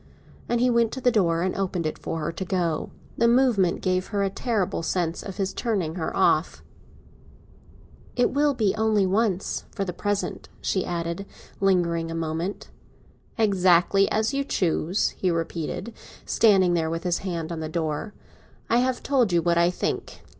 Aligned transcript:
And 0.49 0.59
he 0.59 0.71
went 0.71 0.91
to 0.93 0.99
the 1.01 1.11
door 1.11 1.43
and 1.43 1.55
opened 1.55 1.85
it 1.85 1.99
for 1.99 2.21
her 2.21 2.31
to 2.31 2.43
go 2.43 2.57
out. 2.57 2.89
The 3.19 3.27
movement 3.27 3.83
gave 3.83 4.07
her 4.07 4.23
a 4.23 4.31
terrible 4.31 4.81
sense 4.81 5.21
of 5.21 5.37
his 5.37 5.53
turning 5.53 5.93
her 5.93 6.17
off. 6.17 6.63
"It 8.15 8.31
will 8.33 8.55
be 8.55 8.73
only 8.75 9.05
once, 9.05 9.65
for 9.69 9.85
the 9.85 9.93
present," 9.93 10.49
she 10.59 10.83
added, 10.87 11.27
lingering 11.59 12.09
a 12.09 12.15
moment. 12.15 12.71
"Exactly 13.37 14.09
as 14.09 14.33
you 14.33 14.43
choose," 14.43 15.09
he 15.09 15.29
repeated, 15.29 15.93
standing 16.25 16.73
there 16.73 16.89
with 16.89 17.03
his 17.03 17.19
hand 17.19 17.51
on 17.51 17.59
the 17.59 17.69
door. 17.69 18.15
"I 18.71 18.77
have 18.77 19.03
told 19.03 19.31
you 19.31 19.43
what 19.43 19.59
I 19.59 19.69
think. 19.69 20.23